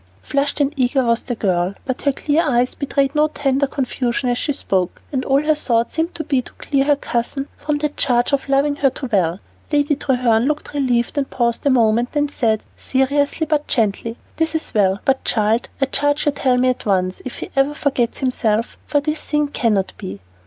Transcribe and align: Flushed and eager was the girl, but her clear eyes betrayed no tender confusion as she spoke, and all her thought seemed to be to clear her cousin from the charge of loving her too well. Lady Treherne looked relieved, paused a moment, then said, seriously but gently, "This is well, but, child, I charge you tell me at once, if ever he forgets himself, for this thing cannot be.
Flushed 0.23 0.59
and 0.59 0.73
eager 0.75 1.03
was 1.03 1.21
the 1.21 1.35
girl, 1.35 1.75
but 1.85 2.01
her 2.01 2.11
clear 2.11 2.41
eyes 2.41 2.73
betrayed 2.73 3.13
no 3.13 3.27
tender 3.27 3.67
confusion 3.67 4.29
as 4.31 4.37
she 4.39 4.51
spoke, 4.51 4.99
and 5.11 5.23
all 5.25 5.43
her 5.45 5.53
thought 5.53 5.91
seemed 5.91 6.15
to 6.15 6.23
be 6.23 6.41
to 6.41 6.53
clear 6.53 6.85
her 6.85 6.95
cousin 6.95 7.47
from 7.55 7.77
the 7.77 7.89
charge 7.89 8.33
of 8.33 8.49
loving 8.49 8.77
her 8.77 8.89
too 8.89 9.07
well. 9.11 9.39
Lady 9.71 9.95
Treherne 9.95 10.47
looked 10.47 10.73
relieved, 10.73 11.19
paused 11.29 11.67
a 11.67 11.69
moment, 11.69 12.13
then 12.13 12.27
said, 12.29 12.63
seriously 12.75 13.45
but 13.45 13.67
gently, 13.67 14.17
"This 14.37 14.55
is 14.55 14.73
well, 14.73 15.01
but, 15.05 15.23
child, 15.23 15.69
I 15.79 15.85
charge 15.85 16.25
you 16.25 16.31
tell 16.31 16.57
me 16.57 16.69
at 16.69 16.87
once, 16.87 17.21
if 17.23 17.43
ever 17.55 17.69
he 17.75 17.75
forgets 17.75 18.17
himself, 18.17 18.77
for 18.87 19.01
this 19.01 19.23
thing 19.25 19.49
cannot 19.49 19.93
be. 19.99 20.19